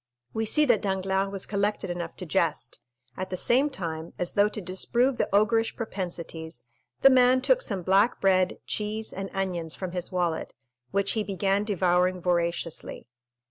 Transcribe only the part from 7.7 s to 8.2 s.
black